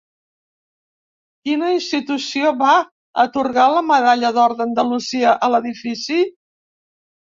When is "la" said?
3.75-3.85